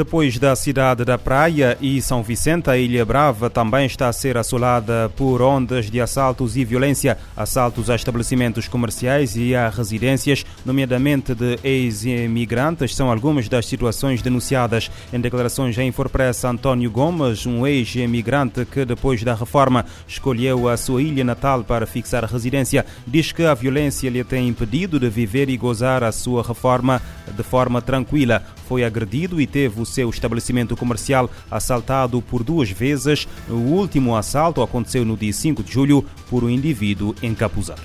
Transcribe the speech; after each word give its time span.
Depois 0.00 0.38
da 0.38 0.56
cidade 0.56 1.04
da 1.04 1.18
Praia 1.18 1.76
e 1.78 2.00
São 2.00 2.22
Vicente, 2.22 2.70
a 2.70 2.78
Ilha 2.78 3.04
Brava 3.04 3.50
também 3.50 3.84
está 3.84 4.08
a 4.08 4.12
ser 4.14 4.38
assolada 4.38 5.12
por 5.14 5.42
ondas 5.42 5.90
de 5.90 6.00
assaltos 6.00 6.56
e 6.56 6.64
violência, 6.64 7.18
assaltos 7.36 7.90
a 7.90 7.96
estabelecimentos 7.96 8.66
comerciais 8.66 9.36
e 9.36 9.54
a 9.54 9.68
residências, 9.68 10.42
nomeadamente 10.64 11.34
de 11.34 11.58
ex-imigrantes, 11.62 12.96
são 12.96 13.10
algumas 13.10 13.46
das 13.46 13.66
situações 13.66 14.22
denunciadas. 14.22 14.90
Em 15.12 15.20
declarações 15.20 15.78
à 15.78 15.84
Infopressa, 15.84 16.48
António 16.48 16.90
Gomes, 16.90 17.44
um 17.44 17.66
ex-imigrante 17.66 18.64
que 18.64 18.86
depois 18.86 19.22
da 19.22 19.34
reforma 19.34 19.84
escolheu 20.08 20.66
a 20.66 20.78
sua 20.78 21.02
ilha 21.02 21.24
natal 21.24 21.62
para 21.62 21.84
fixar 21.84 22.24
residência, 22.24 22.86
diz 23.06 23.32
que 23.32 23.42
a 23.42 23.52
violência 23.52 24.08
lhe 24.08 24.24
tem 24.24 24.48
impedido 24.48 24.98
de 24.98 25.10
viver 25.10 25.50
e 25.50 25.58
gozar 25.58 26.02
a 26.02 26.10
sua 26.10 26.42
reforma 26.42 27.02
de 27.36 27.42
forma 27.42 27.82
tranquila. 27.82 28.42
Foi 28.66 28.82
agredido 28.82 29.38
e 29.38 29.46
teve 29.46 29.82
o 29.82 29.89
seu 29.90 30.08
estabelecimento 30.08 30.76
comercial 30.76 31.30
assaltado 31.50 32.22
por 32.22 32.42
duas 32.42 32.70
vezes. 32.70 33.28
O 33.48 33.54
último 33.54 34.16
assalto 34.16 34.62
aconteceu 34.62 35.04
no 35.04 35.16
dia 35.16 35.32
5 35.32 35.62
de 35.62 35.72
julho 35.72 36.04
por 36.28 36.44
um 36.44 36.50
indivíduo 36.50 37.14
encapuzado. 37.22 37.82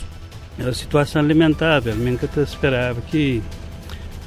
A 0.60 0.73
situação 0.73 1.22
lamentável, 1.27 1.94
que 1.94 2.38
eu 2.38 2.44
esperava 2.44 3.02
que 3.02 3.41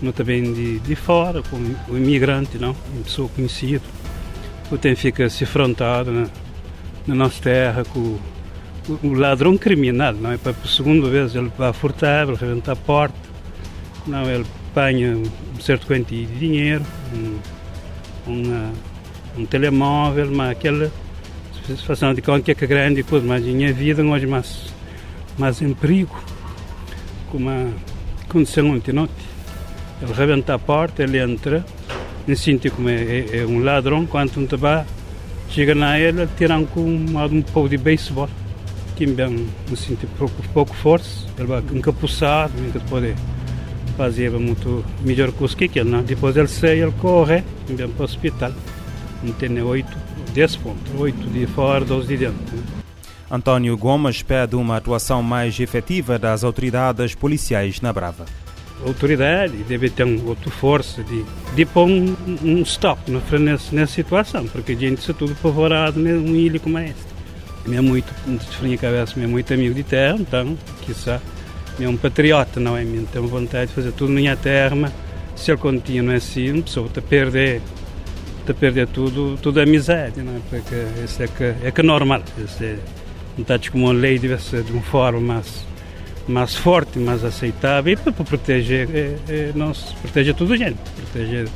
não 0.01 0.13
também 0.13 0.53
de, 0.53 0.79
de 0.81 0.95
fora, 0.95 1.43
como 1.43 1.75
o 1.89 1.97
imigrante, 1.97 2.59
não, 2.59 2.77
uma 2.93 3.03
pessoa 3.03 3.29
conhecida, 3.29 3.83
o 4.71 4.77
tem 4.77 4.95
fica 4.95 5.29
se 5.29 5.45
afrontado 5.45 6.13
na, 6.13 6.29
na 7.07 7.15
nossa 7.15 7.43
terra 7.43 7.85
com 7.85 8.19
o, 9.03 9.13
ladrão 9.15 9.57
criminal, 9.57 10.13
não 10.13 10.33
é? 10.33 10.37
Para 10.37 10.53
a 10.53 10.69
segunda 10.69 11.09
vez 11.09 11.35
ele 11.35 11.51
vai 11.57 11.73
furtar, 11.73 12.27
vai 12.27 12.37
reventar 12.37 12.75
a 12.75 12.77
porta, 12.77 13.17
não, 14.07 14.29
ele 14.31 14.47
apanha 14.71 15.17
um 15.17 15.61
certo 15.61 15.87
quantia 15.87 16.27
de 16.27 16.39
dinheiro, 16.39 16.85
um, 17.15 17.39
uma, 18.31 18.73
um 19.37 19.47
telemóvel, 19.47 20.31
mas 20.31 20.51
aquela 20.51 20.91
situação 21.77 22.15
de 22.15 22.23
qualquer 22.23 22.55
que 22.55 22.65
é 22.65 22.69
grande 22.69 23.03
coisa, 23.03 23.27
mas 23.27 23.45
minha 23.45 23.73
vida 23.73 24.03
hoje 24.03 24.27
mais, 24.27 24.73
mais 25.37 25.61
em 25.61 25.75
perigo, 25.75 26.19
como 27.31 27.51
aconteceu 28.25 28.67
ontem 28.67 28.93
noite. 28.93 29.13
Ele 30.01 30.13
rebenta 30.13 30.55
a 30.55 30.59
porta, 30.59 31.03
ele 31.03 31.19
entra, 31.19 31.65
me 32.27 32.37
sinto 32.37 32.71
como 32.71 32.89
é, 32.89 32.95
é, 32.95 33.39
é, 33.39 33.47
um 33.47 33.63
ladrão, 33.63 34.07
quando 34.07 34.39
um 34.39 34.57
vai, 34.57 34.87
chega 35.51 35.75
na 35.75 35.99
ele, 35.99 36.27
tiram 36.37 36.65
com 36.65 36.81
um, 36.81 37.25
um 37.25 37.43
pouco 37.43 37.69
de 37.69 37.77
beisebol, 37.77 38.29
que 38.97 39.07
me 39.07 39.77
sinto 39.77 40.07
pouco, 40.19 40.43
pouco 40.55 40.75
força, 40.75 41.27
ele 41.37 41.49
vai 41.49 41.63
encapuçado, 41.73 42.53
nunca 42.57 42.81
pode 42.81 43.15
fazia 43.99 44.31
muito 44.31 44.85
melhor 45.05 45.33
que 45.33 45.43
os 45.43 45.57
que 45.57 45.65
ele, 45.65 45.91
não? 45.91 46.05
Depois 46.05 46.37
ele 46.37 46.47
sai, 46.47 46.81
ele 46.81 46.93
corre, 46.93 47.43
vem 47.67 47.89
para 47.89 48.03
o 48.03 48.05
hospital. 48.05 48.53
Não 49.25 49.33
tem 49.33 49.61
8, 49.61 49.99
10 50.33 50.57
pontos, 50.57 50.93
8 50.97 51.31
de 51.31 51.47
fora, 51.49 51.85
12 51.85 52.07
de 52.07 52.17
dentro. 52.17 52.57
Né? 52.57 52.63
António 53.29 53.77
Gomes 53.77 54.23
pede 54.23 54.55
uma 54.55 54.77
atuação 54.77 55.21
mais 55.21 55.59
efetiva 55.59 56.17
das 56.17 56.45
autoridades 56.45 57.17
policiais 57.17 57.81
na 57.81 57.93
Brava. 57.93 58.25
A 58.85 58.89
autoridade 58.89 59.57
deve 59.65 59.91
ter 59.91 60.05
uma 60.05 60.29
outra 60.29 60.49
força 60.49 61.03
de, 61.03 61.25
de 61.57 61.67
pôr 61.67 61.89
um, 61.89 62.17
um 62.45 62.63
stop 62.63 63.11
nessa, 63.11 63.75
nessa 63.75 63.93
situação, 63.93 64.47
porque 64.47 64.73
a 64.73 64.77
gente 64.77 65.01
está 65.01 65.13
tudo 65.13 65.33
apavorado 65.33 65.99
numa 65.99 66.37
ilha 66.37 66.61
como 66.61 66.79
esta. 66.79 67.19
É 67.71 67.81
muito, 67.81 68.07
de 68.63 68.79
cabeça, 68.79 69.21
é 69.21 69.27
muito 69.27 69.53
amigo 69.53 69.75
de 69.75 69.83
terra, 69.83 70.17
então, 70.19 70.57
quizá 70.83 71.21
é 71.81 71.89
um 71.89 71.97
patriota, 71.97 72.59
não 72.61 72.77
é? 72.77 72.85
Tem 72.85 73.23
vontade 73.23 73.69
de 73.69 73.75
fazer 73.75 73.93
tudo 73.93 74.13
na 74.13 74.21
minha 74.21 74.37
terra, 74.37 74.93
se 75.37 75.51
ele 75.51 75.59
continua 75.59 76.15
assim, 76.15 76.51
uma 76.51 76.63
pessoa 76.63 76.87
está 76.87 77.01
a 77.01 77.03
perder, 77.03 77.63
está 78.41 78.53
a 78.53 78.55
perder 78.55 78.89
tudo, 78.89 79.39
tudo 79.41 79.61
a 79.61 79.63
amizade, 79.63 80.21
não 80.21 80.37
é? 80.37 80.41
Porque 80.51 80.75
isso 81.05 81.23
é 81.23 81.29
que 81.29 81.45
é, 81.67 81.71
que 81.71 81.81
é 81.81 81.85
normal. 81.85 82.23
Isso 82.37 82.63
é, 82.65 82.77
vontade 83.37 83.71
como 83.71 83.85
uma 83.85 83.93
lei 83.93 84.19
deve 84.19 84.43
ser 84.43 84.65
de 84.65 84.73
uma 84.73 84.83
forma 84.83 85.21
mais, 85.21 85.65
mais 86.27 86.57
forte, 86.57 86.99
mais 86.99 87.25
aceitável, 87.25 87.93
e 87.93 87.97
para, 87.97 88.13
para 88.13 88.25
proteger, 88.25 88.89
é, 88.93 89.17
é, 89.29 89.53
nós, 89.55 89.95
proteger 90.03 90.35
toda 90.35 90.55
a 90.55 90.57
gente, 90.57 90.79
proteger 90.97 91.49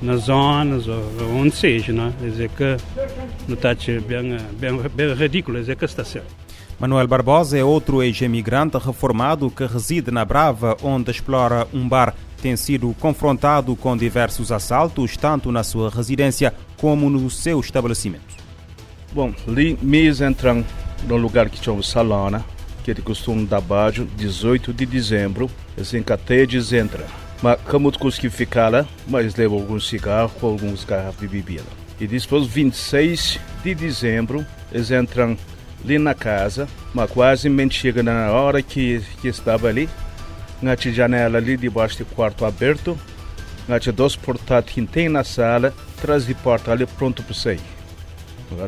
nas 0.00 0.22
zonas 0.22 0.86
ou, 0.86 1.02
onde 1.34 1.56
seja, 1.56 1.92
não 1.92 2.08
é? 2.08 2.12
Quer 2.20 2.30
dizer 2.30 2.50
que 2.50 2.76
não 3.48 3.54
está 3.54 3.74
bem, 3.74 4.36
bem, 4.58 4.80
bem 4.94 5.14
ridículo, 5.14 5.58
dizer 5.58 5.76
que 5.76 5.84
está 5.84 6.04
certo. 6.04 6.43
Manuel 6.78 7.06
Barbosa 7.06 7.56
é 7.56 7.64
outro 7.64 8.02
ex-emigrante 8.02 8.76
reformado 8.78 9.50
que 9.50 9.64
reside 9.64 10.10
na 10.10 10.24
Brava, 10.24 10.76
onde 10.82 11.10
explora 11.10 11.66
um 11.72 11.88
bar. 11.88 12.14
Tem 12.42 12.56
sido 12.56 12.94
confrontado 12.98 13.74
com 13.76 13.96
diversos 13.96 14.52
assaltos, 14.52 15.16
tanto 15.16 15.50
na 15.50 15.62
sua 15.62 15.88
residência 15.88 16.52
como 16.76 17.08
no 17.08 17.30
seu 17.30 17.60
estabelecimento. 17.60 18.34
Bom, 19.12 19.32
ali 19.46 19.78
mês 19.80 20.20
entram 20.20 20.64
no 21.06 21.16
lugar 21.16 21.48
que 21.48 21.62
chama 21.62 21.82
Salona, 21.82 22.44
que 22.82 22.90
é 22.90 22.94
de 22.94 23.00
costume 23.00 23.46
da 23.46 23.60
Bajo, 23.60 24.04
18 24.16 24.72
de 24.72 24.84
dezembro, 24.84 25.48
assim 25.80 26.02
que 26.02 26.12
até 26.12 26.36
eles 26.36 26.72
entram. 26.72 27.04
Mas 27.40 27.58
como 27.62 27.96
consegui 27.96 28.28
ficar 28.28 28.68
lá, 28.68 28.86
mas 29.06 29.36
levo 29.36 29.54
alguns 29.54 29.88
cigarros 29.88 30.32
com 30.40 30.48
alguns 30.48 30.84
garrafas 30.84 31.20
de 31.20 31.28
bebida. 31.28 31.64
E 32.00 32.06
depois, 32.06 32.46
26 32.46 33.38
de 33.62 33.74
dezembro, 33.74 34.44
eles 34.72 34.90
entram 34.90 35.36
ali 35.84 35.98
na 35.98 36.14
casa, 36.14 36.66
mas 36.92 37.10
quase 37.10 37.48
me 37.48 37.70
chega 37.70 38.02
na 38.02 38.32
hora 38.32 38.62
que, 38.62 39.02
que 39.20 39.28
estava 39.28 39.68
ali. 39.68 39.88
Na 40.62 40.74
janela 40.76 41.38
ali 41.38 41.56
debaixo 41.56 41.98
do 41.98 42.06
quarto 42.06 42.44
aberto, 42.44 42.98
na 43.68 43.78
dois 43.78 44.16
portáteis 44.16 44.74
que 44.74 44.86
tem 44.86 45.08
na 45.08 45.22
sala, 45.22 45.74
atrás 45.98 46.26
de 46.26 46.34
porta 46.34 46.72
ali 46.72 46.86
pronto 46.86 47.22
para 47.22 47.34
sair. 47.34 47.60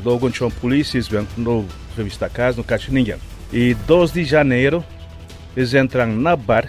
Logo 0.04 0.30
tinha 0.30 0.50
polícia, 0.50 1.00
vêm 1.02 1.26
no 1.36 1.66
revista 1.96 2.28
casa, 2.28 2.58
não 2.58 2.64
cacha 2.64 2.90
ninguém. 2.92 3.16
E 3.52 3.74
2 3.86 4.12
de 4.12 4.24
janeiro, 4.24 4.84
eles 5.56 5.72
entram 5.72 6.06
na 6.08 6.34
bar, 6.34 6.68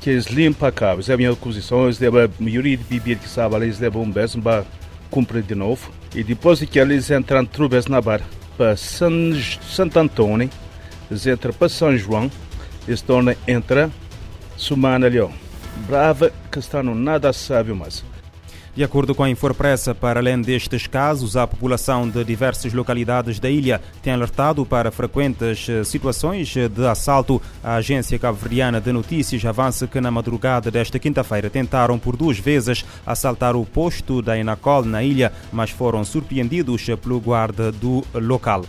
que 0.00 0.10
eles 0.10 0.26
limpam 0.26 0.68
a 0.68 0.72
casa, 0.72 0.94
eles 0.94 1.08
levam 1.08 1.32
a 1.32 1.36
posição, 1.36 1.84
eles 1.84 1.98
levam 1.98 2.24
a 2.24 2.28
maioria 2.38 2.76
de 2.76 2.84
bebida 2.84 3.20
que 3.20 3.26
estava 3.26 3.56
ali, 3.56 3.66
eles 3.66 3.80
levam 3.80 4.02
um 4.02 4.10
beijo 4.10 4.40
para 4.40 4.64
cumprir 5.10 5.42
de 5.42 5.54
novo. 5.54 5.90
E 6.14 6.22
depois 6.22 6.58
de 6.58 6.66
que 6.66 6.78
eles 6.78 7.10
entram 7.10 7.44
trubas 7.44 7.86
na 7.86 8.00
bar, 8.00 8.20
para 8.58 8.76
San, 8.76 9.40
Santo 9.62 10.00
Antônio, 10.00 10.50
entra 11.30 11.52
para 11.52 11.68
São 11.68 11.96
João, 11.96 12.28
e 12.88 12.96
se 12.96 13.04
torna 13.04 13.36
entra 13.46 13.88
Sumana 14.56 15.06
ali, 15.06 15.18
Brava 15.86 16.32
que 16.50 16.58
está 16.58 16.82
no 16.82 16.92
nada 16.92 17.32
sábio 17.32 17.76
mais. 17.76 18.04
De 18.78 18.84
acordo 18.84 19.12
com 19.12 19.24
a 19.24 19.28
Infopressa, 19.28 19.92
para 19.92 20.20
além 20.20 20.40
destes 20.40 20.86
casos, 20.86 21.36
a 21.36 21.48
população 21.48 22.08
de 22.08 22.22
diversas 22.22 22.72
localidades 22.72 23.40
da 23.40 23.50
ilha 23.50 23.80
tem 24.00 24.12
alertado 24.12 24.64
para 24.64 24.92
frequentes 24.92 25.68
eh, 25.68 25.82
situações 25.82 26.54
de 26.54 26.86
assalto. 26.86 27.42
A 27.60 27.74
agência 27.74 28.16
cabo-verdiana 28.20 28.80
de 28.80 28.92
notícias 28.92 29.44
avança 29.44 29.88
que 29.88 30.00
na 30.00 30.12
madrugada 30.12 30.70
desta 30.70 30.96
quinta-feira 30.96 31.50
tentaram 31.50 31.98
por 31.98 32.16
duas 32.16 32.38
vezes 32.38 32.84
assaltar 33.04 33.56
o 33.56 33.66
posto 33.66 34.22
da 34.22 34.38
Enacol 34.38 34.84
na 34.84 35.02
ilha, 35.02 35.32
mas 35.50 35.70
foram 35.70 36.04
surpreendidos 36.04 36.86
pelo 37.02 37.18
guarda 37.18 37.72
do 37.72 38.04
local. 38.14 38.64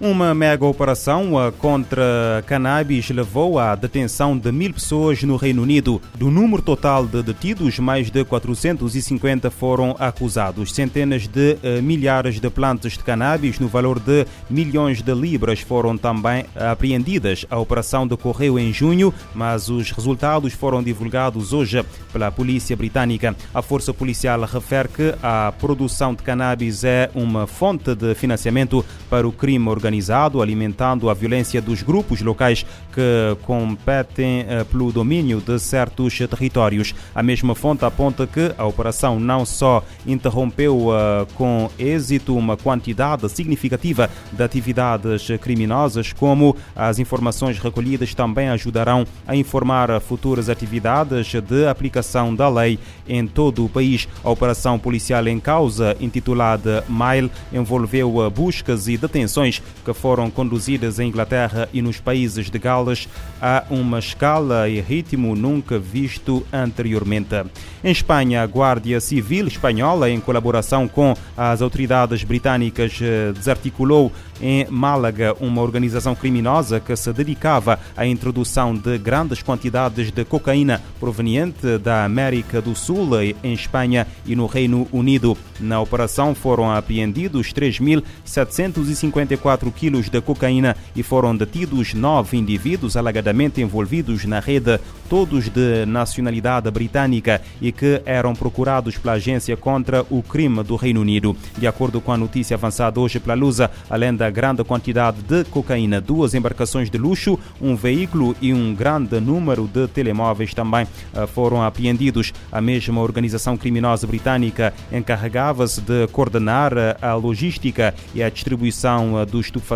Uma 0.00 0.32
mega 0.32 0.64
operação 0.64 1.32
contra 1.58 2.44
cannabis 2.46 3.10
levou 3.10 3.58
à 3.58 3.74
detenção 3.74 4.38
de 4.38 4.52
mil 4.52 4.72
pessoas 4.72 5.24
no 5.24 5.34
Reino 5.34 5.62
Unido. 5.62 6.00
Do 6.14 6.30
número 6.30 6.62
total 6.62 7.04
de 7.04 7.20
detidos, 7.20 7.80
mais 7.80 8.08
de 8.08 8.24
450 8.24 9.50
foram 9.50 9.96
acusados. 9.98 10.72
Centenas 10.72 11.26
de 11.26 11.54
uh, 11.54 11.82
milhares 11.82 12.38
de 12.38 12.48
plantas 12.48 12.92
de 12.92 13.00
cannabis, 13.00 13.58
no 13.58 13.66
valor 13.66 13.98
de 13.98 14.24
milhões 14.48 15.02
de 15.02 15.12
libras, 15.12 15.62
foram 15.62 15.98
também 15.98 16.44
apreendidas. 16.54 17.44
A 17.50 17.58
operação 17.58 18.06
decorreu 18.06 18.56
em 18.56 18.72
junho, 18.72 19.12
mas 19.34 19.68
os 19.68 19.90
resultados 19.90 20.52
foram 20.52 20.80
divulgados 20.80 21.52
hoje 21.52 21.84
pela 22.12 22.30
polícia 22.30 22.76
britânica. 22.76 23.34
A 23.52 23.62
força 23.62 23.92
policial 23.92 24.42
refere 24.42 24.88
que 24.88 25.14
a 25.20 25.52
produção 25.58 26.14
de 26.14 26.22
cannabis 26.22 26.84
é 26.84 27.10
uma 27.16 27.48
fonte 27.48 27.96
de 27.96 28.14
financiamento 28.14 28.84
para 29.10 29.26
o 29.26 29.32
crime 29.32 29.68
organizado 29.68 29.87
organizado, 29.88 30.42
alimentando 30.42 31.08
a 31.08 31.14
violência 31.14 31.62
dos 31.62 31.82
grupos 31.82 32.20
locais 32.20 32.64
que 32.92 33.36
competem 33.42 34.44
eh, 34.46 34.64
pelo 34.64 34.92
domínio 34.92 35.40
de 35.40 35.58
certos 35.58 36.16
territórios. 36.18 36.94
A 37.14 37.22
mesma 37.22 37.54
fonte 37.54 37.84
aponta 37.84 38.26
que 38.26 38.52
a 38.58 38.66
operação 38.66 39.18
não 39.18 39.46
só 39.46 39.82
interrompeu 40.06 40.88
eh, 40.92 41.26
com 41.34 41.70
êxito 41.78 42.36
uma 42.36 42.56
quantidade 42.56 43.28
significativa 43.30 44.10
de 44.30 44.42
atividades 44.42 45.28
criminosas, 45.40 46.12
como 46.12 46.54
as 46.76 46.98
informações 46.98 47.58
recolhidas 47.58 48.12
também 48.14 48.48
ajudarão 48.50 49.06
a 49.26 49.34
informar 49.34 50.00
futuras 50.00 50.50
atividades 50.50 51.32
de 51.40 51.66
aplicação 51.66 52.34
da 52.34 52.48
lei 52.48 52.78
em 53.08 53.26
todo 53.26 53.64
o 53.64 53.68
país. 53.68 54.06
A 54.22 54.30
operação 54.30 54.78
policial 54.78 55.26
em 55.28 55.40
causa, 55.40 55.96
intitulada 56.00 56.84
Mile, 56.88 57.30
envolveu 57.52 58.30
buscas 58.30 58.86
e 58.88 58.98
detenções 58.98 59.62
que 59.88 59.94
foram 59.94 60.30
conduzidas 60.30 60.98
em 60.98 61.08
Inglaterra 61.08 61.66
e 61.72 61.80
nos 61.80 61.98
países 61.98 62.50
de 62.50 62.58
Gales 62.58 63.08
a 63.40 63.64
uma 63.70 63.98
escala 63.98 64.68
e 64.68 64.78
ritmo 64.80 65.34
nunca 65.34 65.78
visto 65.78 66.46
anteriormente. 66.52 67.34
Em 67.82 67.90
Espanha, 67.90 68.42
a 68.42 68.44
Guardia 68.44 69.00
Civil 69.00 69.46
espanhola, 69.46 70.10
em 70.10 70.20
colaboração 70.20 70.86
com 70.86 71.16
as 71.34 71.62
autoridades 71.62 72.22
britânicas, 72.22 72.98
eh, 73.00 73.32
desarticulou 73.32 74.12
em 74.40 74.66
Málaga 74.70 75.34
uma 75.40 75.62
organização 75.62 76.14
criminosa 76.14 76.78
que 76.80 76.94
se 76.96 77.12
dedicava 77.12 77.78
à 77.96 78.06
introdução 78.06 78.74
de 78.74 78.98
grandes 78.98 79.42
quantidades 79.42 80.10
de 80.10 80.24
cocaína 80.24 80.82
proveniente 81.00 81.78
da 81.78 82.04
América 82.04 82.60
do 82.60 82.74
Sul, 82.74 83.08
em 83.20 83.52
Espanha 83.52 84.06
e 84.26 84.34
no 84.36 84.46
Reino 84.46 84.86
Unido. 84.92 85.36
Na 85.58 85.80
operação 85.80 86.34
foram 86.34 86.70
apreendidos 86.70 87.52
3.754 87.52 89.72
quilos 89.78 90.08
de 90.08 90.20
cocaína 90.20 90.76
e 90.96 91.04
foram 91.04 91.36
detidos 91.36 91.94
nove 91.94 92.36
indivíduos 92.36 92.96
alegadamente 92.96 93.60
envolvidos 93.60 94.24
na 94.24 94.40
rede, 94.40 94.80
todos 95.08 95.48
de 95.48 95.86
nacionalidade 95.86 96.68
britânica 96.68 97.40
e 97.62 97.70
que 97.70 98.02
eram 98.04 98.34
procurados 98.34 98.98
pela 98.98 99.14
Agência 99.14 99.56
contra 99.56 100.04
o 100.10 100.20
Crime 100.20 100.64
do 100.64 100.74
Reino 100.74 101.00
Unido. 101.00 101.36
De 101.56 101.66
acordo 101.66 102.00
com 102.00 102.10
a 102.10 102.16
notícia 102.16 102.56
avançada 102.56 102.98
hoje 102.98 103.20
pela 103.20 103.34
Lusa, 103.34 103.70
além 103.88 104.14
da 104.14 104.28
grande 104.30 104.64
quantidade 104.64 105.22
de 105.22 105.44
cocaína, 105.44 106.00
duas 106.00 106.34
embarcações 106.34 106.90
de 106.90 106.98
luxo, 106.98 107.38
um 107.60 107.76
veículo 107.76 108.34
e 108.40 108.52
um 108.52 108.74
grande 108.74 109.20
número 109.20 109.68
de 109.68 109.86
telemóveis 109.86 110.52
também 110.52 110.88
eh, 111.14 111.26
foram 111.28 111.62
apreendidos. 111.62 112.32
A 112.50 112.60
mesma 112.60 113.00
organização 113.00 113.56
criminosa 113.56 114.06
britânica 114.06 114.74
encarregava-se 114.90 115.80
de 115.80 116.08
coordenar 116.08 116.72
eh, 116.76 116.96
a 117.00 117.14
logística 117.14 117.94
e 118.14 118.22
a 118.22 118.28
distribuição 118.28 119.20
eh, 119.20 119.24
dos 119.24 119.46
estupefacientes 119.46 119.67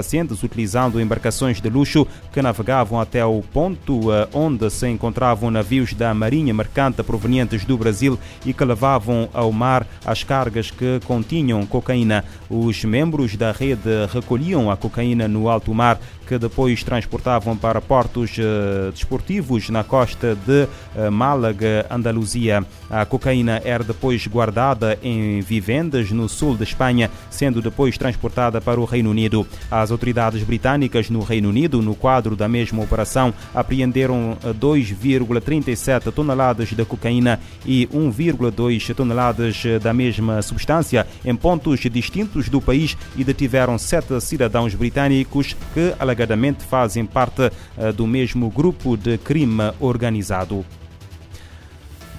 utilizando 0.43 1.01
embarcações 1.01 1.61
de 1.61 1.69
luxo 1.69 2.07
que 2.33 2.41
navegavam 2.43 3.01
até 3.01 3.25
o 3.25 3.43
ponto 3.43 4.09
onde 4.33 4.71
se 4.71 4.89
encontravam 4.89 5.51
navios 5.51 5.93
da 5.95 6.15
Marinha 6.15 6.55
Mercante 6.55 7.03
provenientes 7.03 7.65
do 7.65 7.77
Brasil 7.77 8.19
e 8.45 8.53
que 8.53 8.65
levavam 8.65 9.29
ao 9.33 9.53
mar 9.53 9.87
as 10.05 10.25
cargas 10.25 10.71
que 10.71 11.01
continham 11.07 11.65
cocaína. 11.67 12.25
Os 12.49 12.85
membros 12.85 13.37
da 13.37 13.53
rede 13.53 14.07
recolhiam 14.13 14.71
a 14.71 14.77
cocaína 14.77 15.29
no 15.29 15.49
alto 15.49 15.73
mar 15.75 15.99
que 16.33 16.39
depois 16.39 16.83
transportavam 16.83 17.55
para 17.57 17.81
portos 17.81 18.31
uh, 18.39 18.91
desportivos 18.91 19.69
na 19.69 19.85
costa 19.85 20.35
de 20.35 20.65
uh, 20.97 21.11
Málaga, 21.11 21.85
Andaluzia. 21.91 22.65
A 22.89 23.05
cocaína 23.05 23.61
era 23.65 23.85
depois 23.85 24.27
guardada 24.27 24.99
em 25.03 25.41
vivendas 25.41 26.11
no 26.11 26.29
sul 26.29 26.57
de 26.57 26.65
Espanha, 26.65 27.11
sendo 27.29 27.61
depois 27.61 27.99
transportada 27.99 28.63
para 28.63 28.81
o 28.81 28.87
Reino 28.87 29.11
Unido. 29.11 29.47
As 29.73 29.91
autoridades 29.91 30.43
britânicas 30.43 31.09
no 31.09 31.21
Reino 31.21 31.49
Unido, 31.49 31.81
no 31.81 31.95
quadro 31.95 32.37
da 32.37 32.47
mesma 32.47 32.83
operação, 32.83 33.33
apreenderam 33.55 34.37
2,37 34.61 36.09
eh, 36.09 36.11
toneladas 36.11 36.69
de 36.69 36.85
cocaína 36.85 37.41
e 37.65 37.87
1,2 37.87 38.95
toneladas 38.95 39.63
da 39.83 39.95
mesma 39.95 40.43
substância 40.43 41.07
em 41.25 41.35
pontos 41.35 41.81
distintos 41.81 42.51
do 42.51 42.61
país 42.61 42.99
e 43.17 43.25
detiveram 43.25 43.79
sete 43.79 44.21
cidadãos 44.21 44.75
britânicos 44.75 45.57
que 45.73 45.95
alegadamente 45.99 46.63
fazem 46.65 47.07
parte 47.07 47.51
eh, 47.79 47.93
do 47.93 48.07
mesmo 48.07 48.51
grupo 48.51 48.95
de 48.95 49.17
crime 49.17 49.73
organizado. 49.81 50.67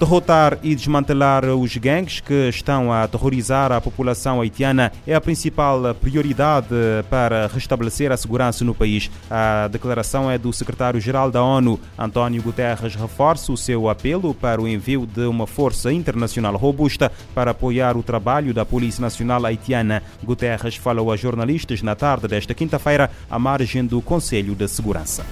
Derrotar 0.04 0.58
e 0.62 0.74
desmantelar 0.74 1.46
os 1.46 1.78
gangues 1.78 2.20
que 2.20 2.50
estão 2.50 2.92
a 2.92 3.04
aterrorizar 3.04 3.72
a 3.72 3.80
população 3.80 4.38
haitiana 4.38 4.92
é 5.06 5.14
a 5.14 5.20
principal 5.20 5.94
prioridade 5.94 6.68
para 7.08 7.46
restabelecer 7.46 8.12
a 8.12 8.16
segurança 8.18 8.66
no 8.66 8.74
país. 8.74 9.10
A 9.30 9.66
declaração 9.68 10.30
é 10.30 10.36
do 10.36 10.52
secretário-geral 10.52 11.30
da 11.30 11.42
ONU, 11.42 11.80
António 11.98 12.42
Guterres, 12.42 12.94
reforça 12.94 13.50
o 13.50 13.56
seu 13.56 13.88
apelo 13.88 14.34
para 14.34 14.60
o 14.60 14.68
envio 14.68 15.06
de 15.06 15.22
uma 15.22 15.46
força 15.46 15.90
internacional 15.90 16.54
robusta 16.54 17.10
para 17.34 17.52
apoiar 17.52 17.96
o 17.96 18.02
trabalho 18.02 18.52
da 18.52 18.66
Polícia 18.66 19.00
Nacional 19.00 19.46
Haitiana. 19.46 20.02
Guterres 20.22 20.76
falou 20.76 21.10
a 21.10 21.16
jornalistas 21.16 21.80
na 21.80 21.94
tarde 21.94 22.28
desta 22.28 22.52
quinta-feira 22.52 23.10
à 23.30 23.38
margem 23.38 23.86
do 23.86 24.02
Conselho 24.02 24.54
de 24.54 24.68
Segurança. 24.68 25.24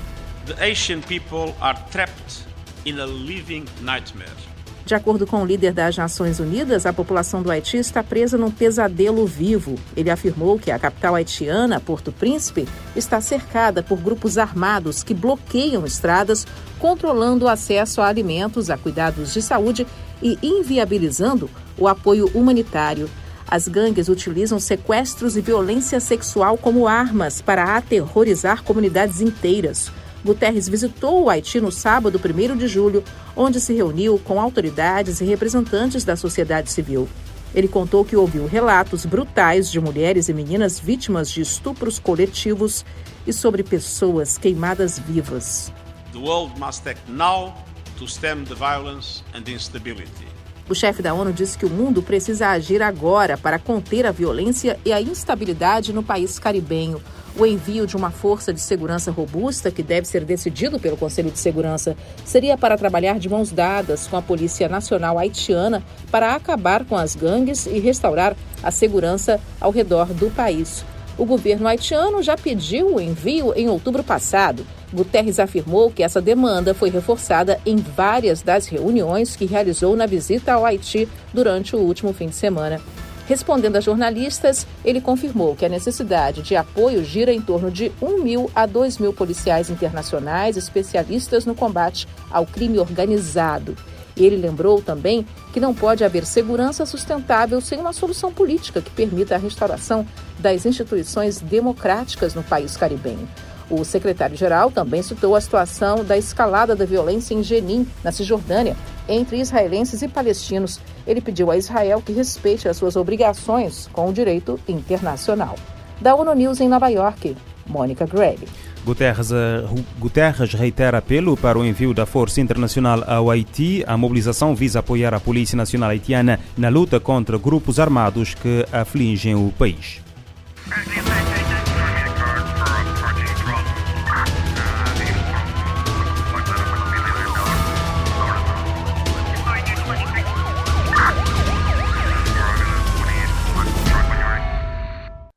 The 0.47 0.55
Haitian 0.55 1.03
people 1.03 1.55
are 1.61 1.79
trapped 1.91 2.47
in 2.87 2.99
a 2.99 3.05
living 3.05 3.67
nightmare. 3.83 4.52
De 4.85 4.97
acordo 4.97 5.27
com 5.27 5.43
o 5.43 5.47
líder 5.47 5.73
das 5.73 5.97
Nações 5.97 6.41
Unidas, 6.41 6.87
a 6.87 6.93
população 6.93 7.41
do 7.41 7.51
Haiti 7.51 7.77
está 7.77 8.03
presa 8.03 8.37
num 8.37 8.51
pesadelo 8.51 9.25
vivo. 9.27 9.77
Ele 9.97 10.11
afirmou 10.11 10.59
que 10.59 10.73
a 10.73 10.79
capital 10.79 11.15
haitiana, 11.15 11.79
Porto 11.79 12.11
Príncipe, 12.11 12.69
está 12.97 13.21
cercada 13.21 13.83
por 13.83 13.99
grupos 13.99 14.39
armados 14.39 15.05
que 15.05 15.15
bloqueiam 15.15 15.87
estradas, 15.87 16.47
controlando 16.81 17.45
o 17.45 17.49
acesso 17.49 18.01
a 18.01 18.09
alimentos, 18.09 18.71
a 18.71 18.77
cuidados 18.77 19.33
de 19.33 19.41
saúde 19.41 19.87
e 20.21 20.37
inviabilizando 20.43 21.49
o 21.79 21.87
apoio 21.87 22.29
humanitário. 22.35 23.09
As 23.47 23.69
gangues 23.69 24.09
utilizam 24.09 24.59
sequestros 24.59 25.37
e 25.37 25.41
violência 25.41 26.01
sexual 26.01 26.59
como 26.59 26.89
armas 26.89 27.41
para 27.41 27.77
aterrorizar 27.77 28.65
comunidades 28.65 29.21
inteiras. 29.21 29.93
Guterres 30.25 30.69
visitou 30.69 31.25
o 31.25 31.31
Haiti 31.31 31.61
no 31.61 31.73
sábado, 31.73 32.21
1 32.23 32.57
de 32.57 32.69
julho, 32.69 33.03
onde 33.37 33.61
se 33.61 33.75
reuniu 33.75 34.19
com 34.19 34.41
autoridades 34.41 35.21
e 35.21 35.25
representantes 35.25 36.05
da 36.05 36.17
sociedade 36.17 36.71
civil. 36.71 37.09
Ele 37.55 37.69
contou 37.69 38.05
que 38.05 38.17
ouviu 38.17 38.47
relatos 38.47 39.05
brutais 39.05 39.71
de 39.71 39.79
mulheres 39.79 40.29
e 40.29 40.33
meninas 40.33 40.79
vítimas 40.79 41.31
de 41.31 41.43
estupros 41.43 41.99
coletivos 41.99 42.85
e 43.27 43.33
sobre 43.33 43.63
pessoas 43.63 44.39
queimadas 44.39 44.99
vivas. 44.99 45.73
The 46.13 46.19
world 46.19 46.59
must 46.59 46.89
act 46.89 47.11
now 47.11 47.55
to 47.99 48.07
stem 48.07 48.45
the 48.45 48.55
violence 48.55 49.23
and 49.35 49.49
instability. 49.49 50.32
O 50.73 50.75
chefe 50.75 51.03
da 51.03 51.13
ONU 51.13 51.35
disse 51.35 51.59
que 51.59 51.67
o 51.67 51.71
mundo 51.71 52.03
precisa 52.03 52.49
agir 52.49 52.83
agora 52.83 53.37
para 53.37 53.59
conter 53.59 54.07
a 54.07 54.11
violência 54.11 54.81
e 54.87 54.91
a 54.91 55.03
instabilidade 55.03 55.93
no 55.93 56.03
país 56.03 56.39
caribenho. 56.39 56.99
O 57.39 57.45
envio 57.45 57.87
de 57.87 57.95
uma 57.95 58.11
força 58.11 58.55
de 58.55 58.61
segurança 58.63 59.11
robusta, 59.11 59.71
que 59.71 59.83
deve 59.83 60.09
ser 60.09 60.25
decidido 60.25 60.81
pelo 60.81 60.97
Conselho 60.97 61.31
de 61.31 61.39
Segurança, 61.39 61.95
seria 62.25 62.57
para 62.57 62.79
trabalhar 62.79 63.19
de 63.19 63.29
mãos 63.29 63.53
dadas 63.53 64.07
com 64.07 64.17
a 64.17 64.23
Polícia 64.23 64.67
Nacional 64.67 65.19
Haitiana 65.19 65.83
para 66.11 66.35
acabar 66.35 66.87
com 66.87 66.97
as 66.97 67.15
gangues 67.15 67.67
e 67.67 67.79
restaurar 67.79 68.35
a 68.63 68.71
segurança 68.71 69.39
ao 69.61 69.71
redor 69.71 70.07
do 70.07 70.31
país. 70.31 70.87
O 71.19 71.27
governo 71.27 71.69
haitiano 71.69 72.23
já 72.23 72.35
pediu 72.35 72.95
o 72.95 73.01
envio 73.01 73.53
em 73.55 73.69
outubro 73.69 74.03
passado. 74.03 74.67
Guterres 74.93 75.41
afirmou 75.41 75.91
que 75.91 76.03
essa 76.03 76.21
demanda 76.21 76.75
foi 76.75 76.91
reforçada 76.91 77.59
em 77.65 77.77
várias 77.77 78.43
das 78.43 78.67
reuniões 78.67 79.35
que 79.35 79.47
realizou 79.47 79.97
na 79.97 80.07
visita 80.07 80.53
ao 80.53 80.67
Haiti 80.67 81.09
durante 81.33 81.75
o 81.75 81.81
último 81.81 82.13
fim 82.13 82.29
de 82.29 82.35
semana. 82.35 82.81
Respondendo 83.27 83.77
a 83.77 83.81
jornalistas, 83.81 84.67
ele 84.85 85.01
confirmou 85.01 85.55
que 85.57 85.65
a 85.65 85.69
necessidade 85.69 86.43
de 86.43 86.57
apoio 86.57 87.05
gira 87.05 87.33
em 87.33 87.41
torno 87.41 87.71
de 87.71 87.91
1 88.03 88.23
mil 88.23 88.51
a 88.55 88.67
2 88.67 88.99
mil 88.99 89.13
policiais 89.13 89.71
internacionais 89.71 90.57
especialistas 90.57 91.47
no 91.47 91.55
combate 91.55 92.07
ao 92.31 92.45
crime 92.45 92.79
organizado. 92.79 93.77
Ele 94.17 94.37
lembrou 94.37 94.83
também 94.83 95.27
que 95.53 95.61
não 95.61 95.73
pode 95.73 96.05
haver 96.05 96.27
segurança 96.27 96.85
sustentável 96.85 97.61
sem 97.61 97.79
uma 97.81 97.93
solução 97.93 98.33
política 98.33 98.83
que 98.83 98.91
permita 98.91 99.35
a 99.35 99.39
restauração 99.39 100.07
das 100.39 100.67
instituições 100.67 101.41
democráticas 101.41 102.35
no 102.35 102.43
país 102.43 102.77
caribenho. 102.77 103.27
O 103.71 103.85
secretário-geral 103.85 104.71
também 104.71 105.03
citou 105.03 105.35
a 105.35 105.41
situação 105.41 106.05
da 106.05 106.17
escalada 106.17 106.75
da 106.75 106.85
violência 106.85 107.35
em 107.35 107.43
Jenin, 107.43 107.87
na 108.03 108.13
Cisjordânia, 108.13 108.77
entre 109.09 109.39
israelenses 109.39 110.03
e 110.03 110.09
palestinos. 110.09 110.81
Ele 111.07 111.21
pediu 111.21 111.51
a 111.51 111.57
Israel 111.57 112.03
que 112.05 112.13
respeite 112.13 112.69
as 112.69 112.77
suas 112.77 112.97
obrigações 112.97 113.89
com 113.93 114.09
o 114.09 114.13
direito 114.13 114.59
internacional. 114.69 115.57
Da 116.01 116.15
ONU 116.15 116.35
News 116.35 116.61
em 116.61 116.69
Nova 116.69 116.89
York, 116.89 117.37
Mônica 117.67 118.07
Gregg. 118.07 118.47
Guterres, 118.85 119.31
eh, 119.31 119.65
Guterres 119.99 120.53
reitera 120.55 120.99
apelo 120.99 121.37
para 121.37 121.59
o 121.59 121.65
envio 121.65 121.95
da 121.95 122.05
Força 122.05 122.41
Internacional 122.41 123.05
ao 123.07 123.31
Haiti. 123.31 123.85
A 123.87 123.97
mobilização 123.97 124.55
visa 124.57 124.81
apoiar 124.81 125.15
a 125.15 125.21
Polícia 125.21 125.57
Nacional 125.57 125.91
Haitiana 125.91 126.41
na 126.57 126.69
luta 126.69 126.99
contra 126.99 127.39
grupos 127.39 127.79
armados 127.79 128.35
que 128.35 128.67
afligem 128.73 129.37
o 129.37 129.53
país. 129.57 130.01